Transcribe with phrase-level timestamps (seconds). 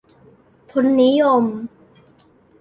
[0.71, 1.43] ทุนนิยม